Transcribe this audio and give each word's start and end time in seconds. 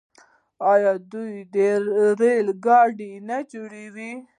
آیا 0.71 0.93
دوی 1.11 1.33
ریل 2.21 2.47
ګاډي 2.65 3.11
نه 3.27 3.37
جوړوي؟ 3.51 4.11